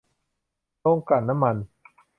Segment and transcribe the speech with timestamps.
[0.79, 1.55] โรงกลั่นน้ำมัน